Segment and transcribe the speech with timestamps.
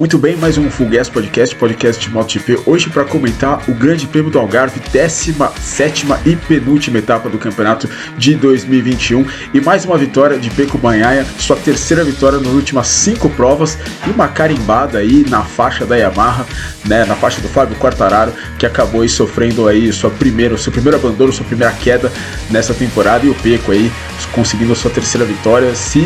[0.00, 4.30] Muito bem, mais um Full Gas Podcast, podcast MotoGP, hoje para comentar o Grande Prêmio
[4.30, 7.86] do Algarve, 17 e penúltima etapa do campeonato
[8.16, 13.28] de 2021 e mais uma vitória de Peco Banhaia, sua terceira vitória nas últimas cinco
[13.28, 16.46] provas e uma carimbada aí na faixa da Yamaha,
[16.86, 20.96] né, na faixa do Fábio Quartararo, que acabou aí sofrendo aí sua primeira, seu primeiro
[20.96, 22.10] abandono, sua primeira queda
[22.48, 23.26] nessa temporada.
[23.26, 23.92] E o Peco aí
[24.32, 26.00] conseguindo a sua terceira vitória, se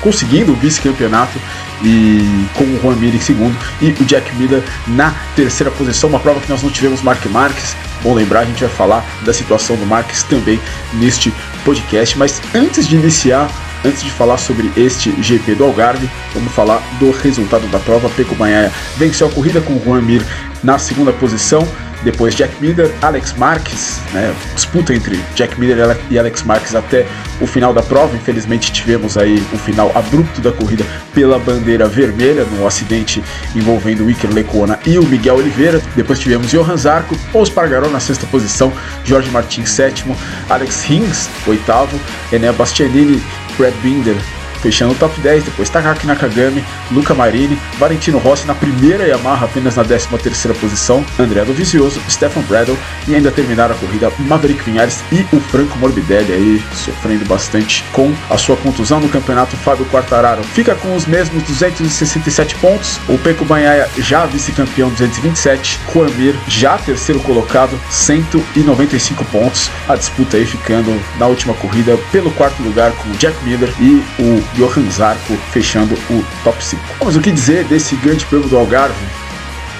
[0.00, 1.38] conseguindo o vice-campeonato
[1.82, 6.20] e com o Juan Mir em segundo e o Jack Miller na terceira posição, uma
[6.20, 7.76] prova que nós não tivemos Mark Marques.
[8.02, 10.60] Bom lembrar, a gente vai falar da situação do Marques também
[10.94, 11.32] neste
[11.64, 13.50] podcast, mas antes de iniciar,
[13.84, 18.08] antes de falar sobre este GP do Algarve, vamos falar do resultado da prova.
[18.10, 20.24] Peco Banhaia venceu a corrida com o Juan Mir
[20.62, 21.66] na segunda posição.
[22.06, 27.04] Depois Jack Miller, Alex Marques, né, disputa entre Jack Miller e Alex Marques até
[27.40, 28.14] o final da prova.
[28.14, 33.24] Infelizmente tivemos aí o final abrupto da corrida pela bandeira vermelha no acidente
[33.56, 35.82] envolvendo o Iker Lecuona e o Miguel Oliveira.
[35.96, 38.72] Depois tivemos Johan Zarco, Paul Spargaró na sexta posição,
[39.04, 40.16] Jorge Martins sétimo,
[40.48, 41.98] Alex Rins oitavo,
[42.32, 43.20] Enea Bastianini,
[43.58, 44.14] Brad Binder
[44.60, 49.76] fechando o top 10, depois Takaki Nakagami, Luca Marini, Valentino Rossi na primeira Yamaha apenas
[49.76, 52.76] na 13 terceira posição, André Dovizioso, Stefan Bradle
[53.06, 58.12] e ainda terminaram a corrida Maverick Vinhares e o Franco Morbidelli aí sofrendo bastante com
[58.30, 63.44] a sua contusão no campeonato, Fábio Quartararo fica com os mesmos 267 pontos, o Peco
[63.44, 71.00] Banhaia já vice-campeão 227, Juan Mir já terceiro colocado 195 pontos, a disputa aí ficando
[71.18, 76.24] na última corrida pelo quarto lugar com Jack Miller e o Johan Zarco fechando o
[76.44, 76.82] top 5.
[77.04, 78.94] Mas o que dizer desse grande prêmio do Algarve?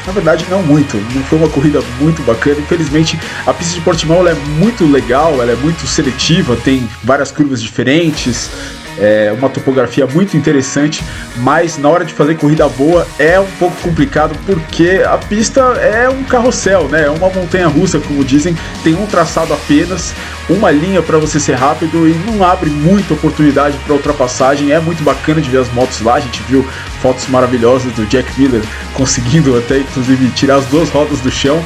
[0.07, 0.97] Na verdade, não muito.
[1.15, 2.61] Não foi uma corrida muito bacana.
[2.61, 7.61] Infelizmente, a pista de Portimão é muito legal, ela é muito seletiva, tem várias curvas
[7.61, 8.51] diferentes,
[8.99, 11.05] é uma topografia muito interessante,
[11.37, 16.09] mas na hora de fazer corrida boa é um pouco complicado porque a pista é
[16.09, 17.05] um carrossel, né?
[17.05, 20.15] É uma montanha russa, como dizem, tem um traçado apenas,
[20.49, 24.73] uma linha para você ser rápido e não abre muita oportunidade para ultrapassagem.
[24.73, 26.67] É muito bacana de ver as motos lá, a gente viu
[27.03, 28.63] fotos maravilhosas do Jack Miller
[28.95, 31.63] conseguindo até inclusive tirar as duas rodas do chão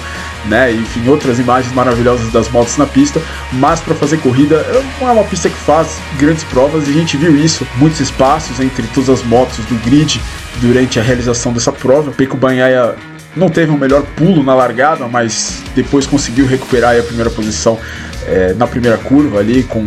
[0.46, 0.72] né?
[0.72, 3.20] Enfim, outras imagens maravilhosas das motos na pista,
[3.52, 4.64] mas para fazer corrida
[5.00, 8.60] não é uma pista que faz grandes provas e a gente viu isso, muitos espaços
[8.60, 10.20] entre todas as motos do grid
[10.60, 12.10] durante a realização dessa prova.
[12.10, 12.94] Peco Banhaia
[13.36, 17.78] não teve o um melhor pulo na largada, mas depois conseguiu recuperar a primeira posição
[18.26, 19.84] é, na primeira curva ali com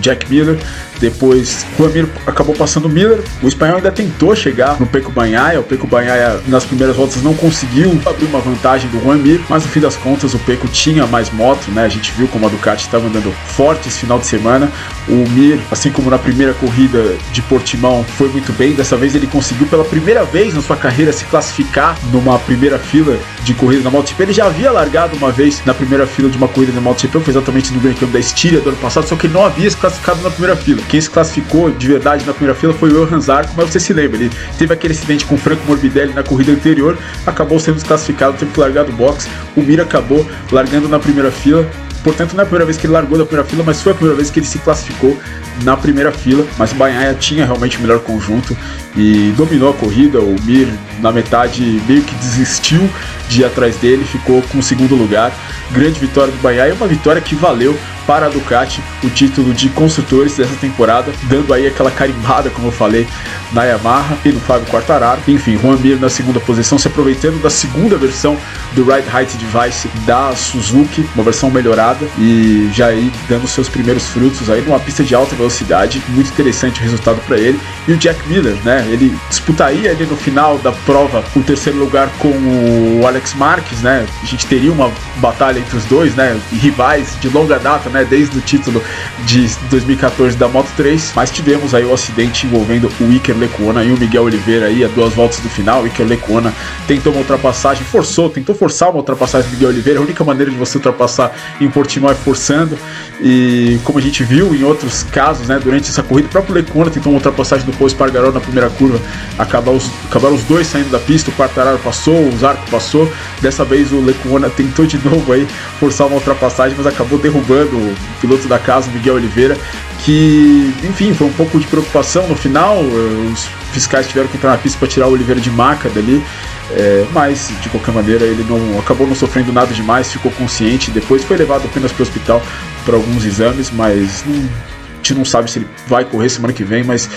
[0.00, 0.58] Jack Miller.
[1.00, 1.90] Depois, Juan
[2.26, 3.20] acabou passando Miller.
[3.42, 5.60] O espanhol ainda tentou chegar no Peco Banhaia.
[5.60, 9.62] O Peco Banhaia, nas primeiras voltas, não conseguiu abrir uma vantagem do Juan Mir, mas
[9.62, 11.84] no fim das contas, o Peco tinha mais moto, né?
[11.84, 14.70] A gente viu como a Ducati estava andando forte esse final de semana.
[15.08, 18.72] O Mir, assim como na primeira corrida de Portimão, foi muito bem.
[18.72, 23.16] Dessa vez, ele conseguiu pela primeira vez na sua carreira se classificar numa primeira fila
[23.44, 24.22] de corrida na MotoGP.
[24.24, 27.32] Ele já havia largado uma vez na primeira fila de uma corrida na MotoGP, foi
[27.32, 29.76] exatamente no Grande Prêmio da Estíria do ano passado, só que ele não havia se
[29.76, 30.80] classificado na primeira fila.
[30.88, 33.92] Quem se classificou de verdade na primeira fila foi o Johan Zarco, mas você se
[33.92, 36.96] lembra, ele teve aquele acidente com o Franco Morbidelli na corrida anterior,
[37.26, 39.28] acabou sendo desclassificado, teve que largar do box.
[39.56, 41.68] O Mir acabou largando na primeira fila,
[42.08, 43.94] Portanto, não é a primeira vez que ele largou da primeira fila, mas foi a
[43.94, 45.14] primeira vez que ele se classificou
[45.62, 46.42] na primeira fila.
[46.56, 48.56] Mas o Banhaia tinha realmente o melhor conjunto
[48.96, 50.18] e dominou a corrida.
[50.18, 50.68] O Mir,
[51.00, 52.88] na metade, meio que desistiu
[53.28, 55.30] de ir atrás dele, ficou com o segundo lugar.
[55.70, 60.34] Grande vitória do Banhaia, uma vitória que valeu para a Ducati o título de construtores
[60.34, 63.06] dessa temporada, dando aí aquela carimbada, como eu falei,
[63.52, 65.20] na Yamaha e no Fábio Quartararo.
[65.28, 68.36] Enfim, Juan Mir na segunda posição, se aproveitando da segunda versão
[68.72, 74.06] do Ride Height Device da Suzuki, uma versão melhorada e já aí dando seus primeiros
[74.06, 76.02] frutos aí numa pista de alta velocidade.
[76.08, 77.60] Muito interessante o resultado para ele.
[77.86, 78.86] E o Jack Miller, né?
[78.88, 84.06] Ele disputaria ali no final da prova o terceiro lugar com o Alex Marques, né?
[84.22, 86.38] A gente teria uma batalha entre os dois, né?
[86.52, 87.97] Rivais de longa data, né?
[87.98, 88.82] Né, desde o título
[89.24, 93.92] de 2014 da Moto 3, mas tivemos aí o acidente envolvendo o Iker Lecuona e
[93.92, 95.82] o Miguel Oliveira aí a duas voltas do final.
[95.82, 96.52] O Iker Lecuona
[96.86, 99.98] tentou uma ultrapassagem, forçou, tentou forçar uma ultrapassagem do Miguel Oliveira.
[99.98, 102.78] A única maneira de você ultrapassar em Portimão é forçando.
[103.20, 106.90] E como a gente viu em outros casos, né, durante essa corrida, o próprio Lecuona
[106.90, 109.00] tentou uma ultrapassagem do Paul Espargaró na primeira curva,
[109.36, 113.10] acabaram os, acabaram os dois saindo da pista, o Quartararo passou, o Zarco passou.
[113.40, 115.46] Dessa vez o Lecuona tentou de novo aí
[115.80, 117.87] forçar uma ultrapassagem, mas acabou derrubando
[118.20, 119.56] piloto da casa, Miguel Oliveira,
[120.04, 122.78] que, enfim, foi um pouco de preocupação no final.
[122.78, 126.22] Eh, os fiscais tiveram que entrar na pista para tirar o Oliveira de maca dali,
[126.70, 130.90] é, mas de qualquer maneira ele não acabou não sofrendo nada demais, ficou consciente.
[130.90, 132.42] Depois foi levado apenas para o hospital
[132.84, 136.64] para alguns exames, mas não, a gente não sabe se ele vai correr semana que
[136.64, 137.08] vem, mas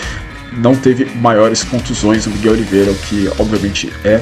[0.52, 4.20] não teve maiores contusões o Miguel Oliveira, o que obviamente é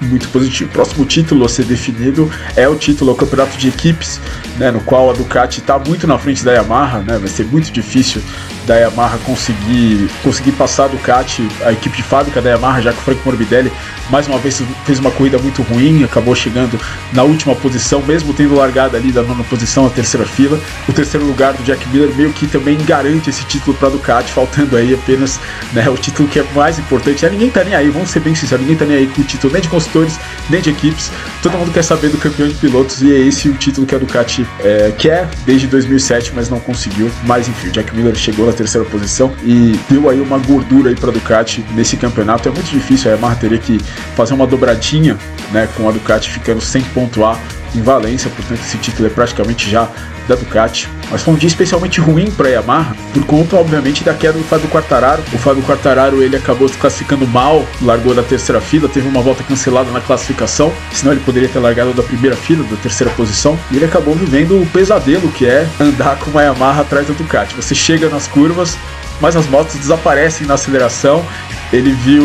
[0.00, 0.70] muito positivo.
[0.70, 4.20] Próximo título a ser definido é o título ao Campeonato de Equipes,
[4.58, 7.70] né, no qual a Ducati está muito na frente da Yamaha, né, vai ser muito
[7.70, 8.22] difícil
[8.66, 12.98] da Yamaha conseguir, conseguir passar a Ducati, a equipe de fábrica da Yamaha, já que
[12.98, 13.72] o Franco Morbidelli
[14.10, 16.78] mais uma vez fez uma corrida muito ruim, acabou chegando
[17.12, 20.60] na última posição, mesmo tendo largado ali da nona posição, a terceira fila.
[20.88, 24.32] O terceiro lugar do Jack Miller meio que também garante esse título para a Ducati,
[24.32, 25.40] faltando aí apenas
[25.72, 27.28] né, o título que é mais importante.
[27.28, 29.52] Ninguém tá nem aí, vamos ser bem sinceros, ninguém tá nem aí com o título
[29.52, 31.10] nem de construtores, nem de equipes.
[31.42, 33.98] Todo mundo quer saber do campeão de pilotos e é esse o título que a
[33.98, 37.10] Ducati é, quer desde 2007, mas não conseguiu.
[37.24, 40.96] Mas enfim, o Jack Miller chegou na terceira posição e deu aí uma gordura aí
[40.96, 42.48] para Ducati nesse campeonato.
[42.48, 43.78] É muito difícil, a Yamaha teria que
[44.14, 45.16] fazer uma dobradinha
[45.52, 47.38] né, com a Ducati ficando sem pontuar
[47.76, 49.88] em Valência, portanto esse título é praticamente já
[50.28, 50.88] da Ducati.
[51.10, 54.44] Mas foi um dia especialmente ruim para a Yamaha, por conta, obviamente, da queda do
[54.44, 55.22] Fábio Quartararo.
[55.32, 59.42] O Fábio Quartararo ele acabou se classificando mal, largou da terceira fila, teve uma volta
[59.44, 63.76] cancelada na classificação, senão ele poderia ter largado da primeira fila, da terceira posição, e
[63.76, 67.54] ele acabou vivendo o pesadelo que é andar com uma Yamaha atrás da Ducati.
[67.54, 68.76] Você chega nas curvas,
[69.20, 71.24] mas as motos desaparecem na aceleração.
[71.72, 72.24] Ele viu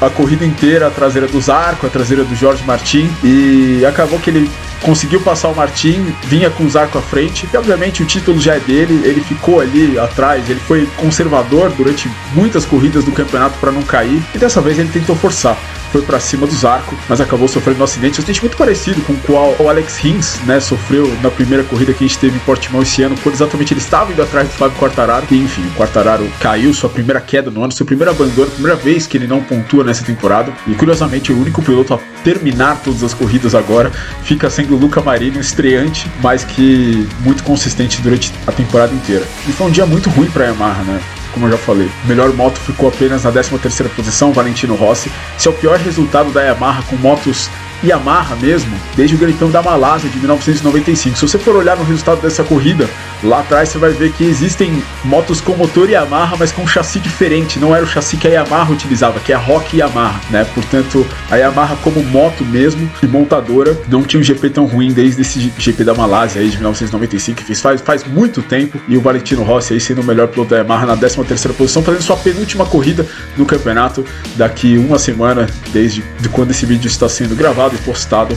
[0.00, 4.30] a corrida inteira a traseira do Zarco, a traseira do Jorge Martin, e acabou que
[4.30, 4.50] ele
[4.80, 8.56] conseguiu passar o Martin, vinha com o Zarco à frente, e obviamente o título já
[8.56, 13.70] é dele, ele ficou ali atrás, ele foi conservador durante muitas corridas do campeonato para
[13.70, 15.56] não cair, e dessa vez ele tentou forçar
[15.92, 18.18] foi para cima do Zarco, mas acabou sofrendo um acidente.
[18.18, 21.92] Um acidente muito parecido com o qual o Alex Rins, né, sofreu na primeira corrida
[21.92, 24.54] que a gente teve em Portimão esse ano, quando exatamente ele estava indo atrás do
[24.54, 25.26] Fábio Quartararo.
[25.30, 29.06] E enfim, o Quartararo caiu, sua primeira queda no ano, seu primeiro abandono, primeira vez
[29.06, 30.52] que ele não pontua nessa temporada.
[30.66, 33.92] E curiosamente, o único piloto a terminar todas as corridas agora
[34.24, 39.24] fica sendo o Luca Marini, um estreante, mas que muito consistente durante a temporada inteira.
[39.46, 41.00] E foi um dia muito ruim para Yamaha, né?
[41.32, 41.90] como eu já falei.
[42.04, 45.10] Melhor moto ficou apenas na 13ª posição, Valentino Rossi.
[45.38, 47.48] Esse é o pior resultado da Yamaha com motos
[47.84, 51.16] Yamaha mesmo, desde o Grande da Malásia de 1995.
[51.16, 52.88] Se você for olhar no resultado dessa corrida,
[53.24, 57.58] lá atrás você vai ver que existem motos com motor Yamaha, mas com chassi diferente.
[57.58, 60.44] Não era o chassi que a Yamaha utilizava, que é a Rock Yamaha, né?
[60.54, 65.22] Portanto, a Yamaha como moto mesmo e montadora não tinha um GP tão ruim desde
[65.22, 68.80] esse GP da Malásia aí de 1995, que faz, faz muito tempo.
[68.86, 71.82] E o Valentino Rossi aí sendo o melhor piloto da Yamaha na 13 terceira posição,
[71.82, 73.06] fazendo sua penúltima corrida
[73.36, 74.04] no campeonato
[74.36, 78.36] daqui uma semana, desde de quando esse vídeo está sendo gravado e postado.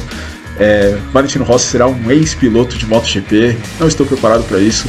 [0.57, 3.57] É, Valentino Rossi será um ex-piloto de MotoGP.
[3.79, 4.87] Não estou preparado para isso.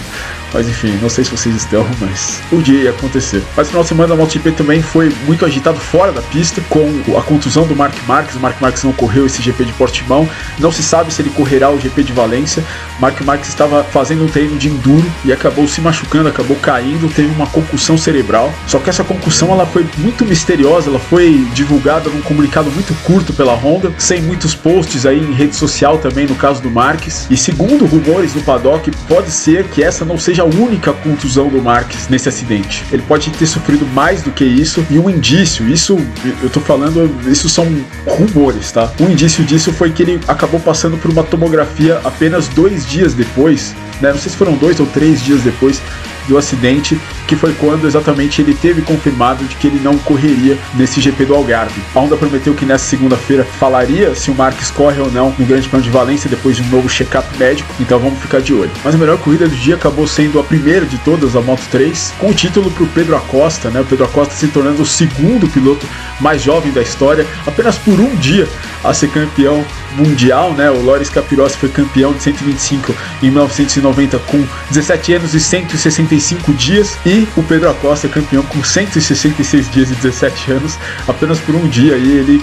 [0.56, 3.42] Mas enfim, não sei se vocês estão, mas o dia ia acontecer.
[3.54, 6.88] Mas no final de semana da MotoGP também foi muito agitado fora da pista, com
[7.14, 8.36] a contusão do Mark Marques.
[8.36, 10.26] O Mark Marques não correu esse GP de Portimão.
[10.58, 12.64] Não se sabe se ele correrá o GP de Valência.
[12.98, 17.28] Mark Marques estava fazendo um treino de enduro e acabou se machucando, acabou caindo, teve
[17.34, 18.50] uma concussão cerebral.
[18.66, 23.34] Só que essa concussão ela foi muito misteriosa, ela foi divulgada num comunicado muito curto
[23.34, 27.26] pela Honda, sem muitos posts aí em rede social também no caso do Marques.
[27.28, 32.08] E segundo rumores no paddock, pode ser que essa não seja única contusão do Marques
[32.08, 32.84] nesse acidente.
[32.90, 35.98] Ele pode ter sofrido mais do que isso e um indício, isso
[36.42, 37.66] eu tô falando, isso são
[38.06, 38.90] rumores, tá?
[39.00, 43.74] Um indício disso foi que ele acabou passando por uma tomografia apenas dois dias depois,
[44.00, 44.10] né?
[44.10, 45.80] Não sei se foram dois ou três dias depois
[46.28, 51.00] do acidente, que foi quando exatamente ele teve confirmado de que ele não correria nesse
[51.00, 51.80] GP do Algarve.
[51.94, 55.68] A Honda prometeu que nessa segunda-feira falaria se o Marques corre ou não no Grande
[55.68, 58.70] Prêmio de Valência depois de um novo check-up médico, então vamos ficar de olho.
[58.84, 62.14] Mas a melhor corrida do dia acabou sendo a primeira de todas, a Moto 3,
[62.18, 63.80] com o título para o Pedro Acosta, né?
[63.80, 65.86] O Pedro Acosta se tornando o segundo piloto
[66.20, 68.48] mais jovem da história, apenas por um dia
[68.84, 69.64] a ser campeão
[69.96, 70.70] mundial, né?
[70.70, 76.98] O Loris Capirossi foi campeão de 125 em 1990 com 17 anos e 165 dias
[77.04, 81.66] e o Pedro Acosta é campeão com 166 dias e 17 anos, apenas por um
[81.68, 82.42] dia e ele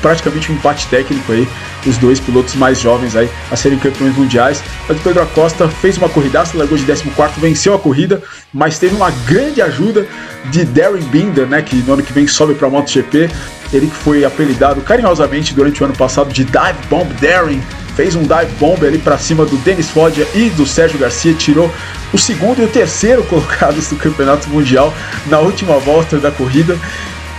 [0.00, 1.48] praticamente um empate técnico aí,
[1.86, 4.62] os dois pilotos mais jovens aí a serem campeões mundiais.
[4.88, 8.94] Mas o Pedro Acosta fez uma corridaça, largou de 14, venceu a corrida, mas teve
[8.94, 10.06] uma grande ajuda
[10.50, 13.30] de Darren Binder, né, que no ano que vem sobe para a MotoGP,
[13.72, 17.60] ele que foi apelidado carinhosamente durante o ano passado de Dive Bomb Darren,
[17.94, 21.72] fez um dive bomb ali para cima do Denis Foggia e do Sérgio Garcia, tirou
[22.12, 24.92] o segundo e o terceiro colocados do Campeonato Mundial
[25.26, 26.78] na última volta da corrida.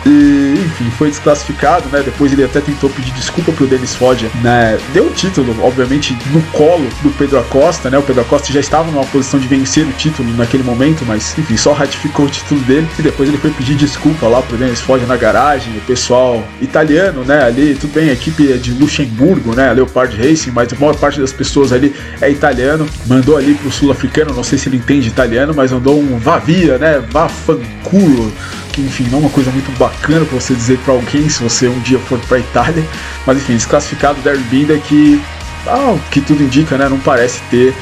[0.05, 2.01] E, enfim, foi desclassificado, né?
[2.03, 4.77] Depois ele até tentou pedir desculpa pro Denis Foggia, né?
[4.93, 7.97] Deu o título, obviamente, no colo do Pedro Acosta, né?
[7.97, 11.55] O Pedro Acosta já estava numa posição de vencer o título naquele momento, mas, enfim,
[11.55, 12.87] só ratificou o título dele.
[12.99, 17.23] E depois ele foi pedir desculpa lá pro Denis Foggia na garagem, o pessoal italiano,
[17.23, 17.43] né?
[17.43, 19.69] Ali, tudo bem, a equipe é de Luxemburgo, né?
[19.69, 22.85] A Leopard Racing, mas a maior parte das pessoas ali é italiano.
[23.07, 26.77] Mandou ali pro sul-africano, não sei se ele entende italiano, mas mandou um vá via,
[26.77, 27.01] né?
[27.09, 28.31] Vá fanculo
[28.73, 31.69] que enfim não é uma coisa muito bacana para você dizer para alguém se você
[31.69, 32.83] um dia for para Itália,
[33.25, 35.21] mas enfim, desclassificado Darren Binder que,
[35.67, 37.73] ah, que tudo indica, né, não parece ter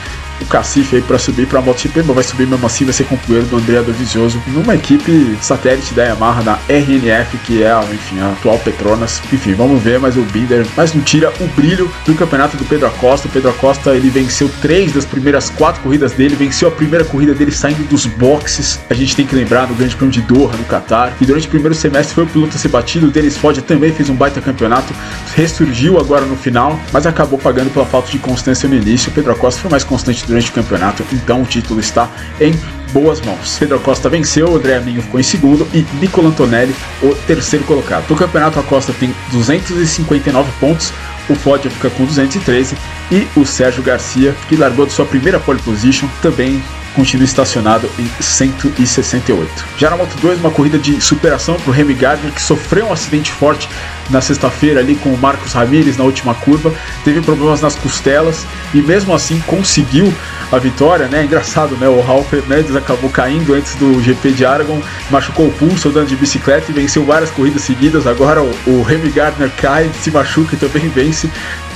[0.44, 3.06] o cacife aí para subir para a MotoGP, mas vai subir mesmo assim, vai ser
[3.06, 8.32] companheiro do André Dovizioso numa equipe satélite da Yamaha, na RNF, que é enfim, a
[8.32, 9.22] atual Petronas.
[9.32, 12.88] Enfim, vamos ver, mas o Binder, mas não tira o brilho do campeonato do Pedro
[12.88, 13.28] Acosta.
[13.28, 17.34] O Pedro Acosta ele venceu três das primeiras quatro corridas dele, venceu a primeira corrida
[17.34, 18.80] dele saindo dos boxes.
[18.90, 21.14] A gente tem que lembrar no Grande Prêmio de Doha, no Qatar.
[21.20, 23.08] E durante o primeiro semestre foi o piloto a ser batido.
[23.08, 24.94] O Denis Foggia também fez um baita campeonato,
[25.36, 29.10] ressurgiu agora no final, mas acabou pagando pela falta de constância no início.
[29.10, 32.10] O Pedro Acosta foi mais constante durante o campeonato, então o título está
[32.40, 32.58] em
[32.94, 33.58] boas mãos.
[33.60, 36.74] Pedro Costa venceu, André Aminho ficou em segundo e Nicola Antonelli
[37.04, 38.10] o terceiro colocado.
[38.10, 40.94] No campeonato a Costa tem 259 pontos,
[41.30, 42.76] o Foggia fica com 213
[43.12, 46.64] e o Sérgio Garcia, que largou de sua primeira pole position, também
[46.96, 49.50] continua estacionado em 168.
[49.78, 52.94] Já na Moto 2, uma corrida de superação para o Remy Gardner, que sofreu um
[52.94, 53.70] acidente forte
[54.10, 58.82] na sexta-feira ali com o Marcos Ramírez na última curva, teve problemas nas costelas e
[58.82, 60.14] mesmo assim conseguiu
[60.52, 61.24] a vitória, né?
[61.24, 61.88] Engraçado, né?
[61.88, 66.16] O Raul Fernandes acabou caindo antes do GP de Aragon, machucou o pulso andando de
[66.16, 68.06] bicicleta e venceu várias corridas seguidas.
[68.06, 71.30] Agora o, o Remy Gardner cai, se machuca e também vence.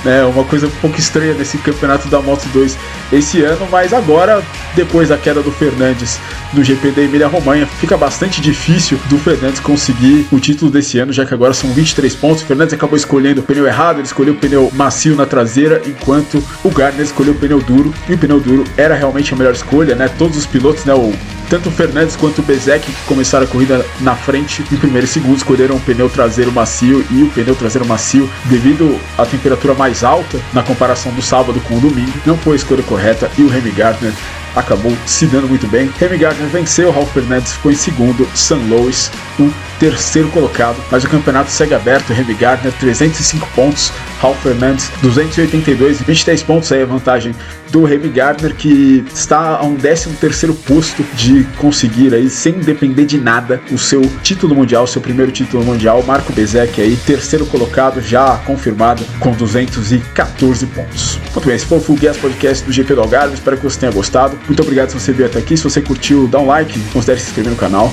[0.04, 2.78] É uma coisa um pouco estranha nesse campeonato da Moto 2
[3.12, 4.40] esse ano, mas agora,
[4.74, 6.20] depois da queda do Fernandes
[6.52, 11.12] no GP da Emília Romanha, fica bastante difícil do Fernandes conseguir o título desse ano,
[11.12, 12.25] já que agora são 23 pontos.
[12.32, 16.42] O Fernandes acabou escolhendo o pneu errado, ele escolheu o pneu macio na traseira, enquanto
[16.64, 19.94] o Gardner escolheu o pneu duro, e o pneu duro era realmente a melhor escolha,
[19.94, 20.08] né?
[20.18, 20.92] Todos os pilotos, né?
[20.92, 21.14] O
[21.48, 25.08] tanto o Fernandes quanto o Bezek, que começaram a corrida na frente, em primeiro e
[25.08, 30.02] segundo, escolheram o pneu traseiro macio e o pneu traseiro macio, devido à temperatura mais
[30.02, 33.48] alta na comparação do sábado com o domingo, não foi a escolha correta e o
[33.48, 34.12] Remy Gardner
[34.56, 35.92] acabou se dando muito bem.
[36.00, 41.08] Remy Gardner venceu, Ralph Fernandes ficou em segundo, San Louis o terceiro colocado, mas o
[41.08, 42.12] campeonato segue aberto.
[42.12, 47.34] Remy Gardner 305 pontos, Ralph Fernandes 282, 23 pontos aí a vantagem
[47.70, 53.04] do Remy Gardner que está a um 13 terceiro posto de conseguir aí sem depender
[53.04, 56.02] de nada o seu título mundial, seu primeiro título mundial.
[56.02, 61.20] Marco Bezek aí terceiro colocado já confirmado com 214 pontos.
[61.32, 63.34] Muito bem, esse foi o Full Gas Podcast do GP do Algarve.
[63.34, 64.38] Espero que você tenha gostado.
[64.46, 65.56] Muito obrigado se você veio até aqui.
[65.56, 67.92] Se você curtiu, dá um like, considere se inscrever no canal.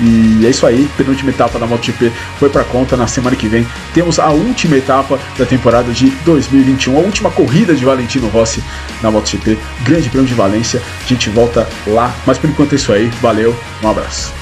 [0.00, 2.96] E é isso aí, penúltima etapa da MotoGP foi para conta.
[2.96, 7.74] Na semana que vem temos a última etapa da temporada de 2021, a última corrida
[7.74, 8.62] de Valentino Rossi
[9.02, 10.82] na MotoGP, Grande Prêmio de Valência.
[11.04, 13.08] A gente volta lá, mas por enquanto é isso aí.
[13.20, 14.41] Valeu, um abraço.